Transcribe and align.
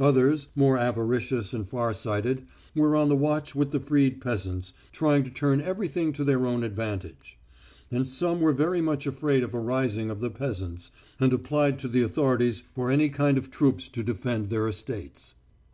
Others, 0.00 0.48
more 0.56 0.78
avaricious 0.78 1.52
and 1.52 1.68
far 1.68 1.92
sighted, 1.92 2.46
were 2.74 2.96
on 2.96 3.10
the 3.10 3.14
watch 3.14 3.54
with 3.54 3.70
the 3.70 3.78
freed 3.80 4.18
peasants, 4.18 4.72
trying 4.92 5.24
to 5.24 5.30
turn 5.30 5.60
everything 5.60 6.10
to 6.14 6.24
their 6.24 6.46
own 6.46 6.62
advantage. 6.62 7.36
And 7.90 8.08
some 8.08 8.40
were 8.40 8.54
very 8.54 8.80
much 8.80 9.06
afraid 9.06 9.42
of 9.42 9.52
a 9.52 9.60
rising 9.60 10.08
of 10.08 10.20
the 10.20 10.30
peasants, 10.30 10.90
and 11.20 11.34
applied 11.34 11.78
to 11.80 11.88
the 11.88 12.00
authorities 12.00 12.62
for 12.74 12.90
any 12.90 13.10
kind 13.10 13.36
of 13.36 13.50
troops 13.50 13.90
to 13.90 14.02
defend 14.02 14.48
their 14.48 14.66
estates. 14.68 15.34